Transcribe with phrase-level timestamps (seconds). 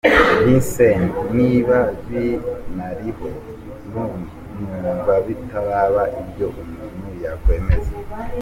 [0.43, 3.27] Vincent: Niba binariho
[4.57, 7.93] numva bitaraba ibyo umuntu yakwemeza.